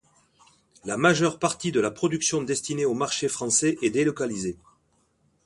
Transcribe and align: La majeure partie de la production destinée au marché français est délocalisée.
La 0.83 0.97
majeure 0.97 1.37
partie 1.37 1.71
de 1.71 1.79
la 1.79 1.91
production 1.91 2.41
destinée 2.41 2.85
au 2.87 2.95
marché 2.95 3.27
français 3.27 3.77
est 3.83 3.91
délocalisée. 3.91 4.57